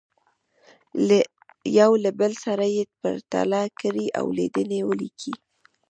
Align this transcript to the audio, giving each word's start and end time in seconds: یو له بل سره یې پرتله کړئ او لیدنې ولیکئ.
یو 1.79 1.91
له 2.03 2.11
بل 2.19 2.31
سره 2.45 2.65
یې 2.75 2.83
پرتله 3.01 3.61
کړئ 3.79 4.07
او 4.19 4.25
لیدنې 4.37 4.79
ولیکئ. 4.89 5.33